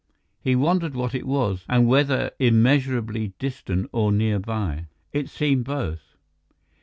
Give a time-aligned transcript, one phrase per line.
[0.41, 6.15] He wondered what it was, and whether immeasurably distant or near by— it seemed both.